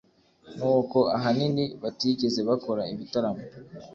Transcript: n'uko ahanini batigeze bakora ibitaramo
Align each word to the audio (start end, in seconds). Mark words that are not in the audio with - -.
n'uko 0.57 0.97
ahanini 1.17 1.65
batigeze 1.81 2.39
bakora 2.49 2.81
ibitaramo 2.93 3.43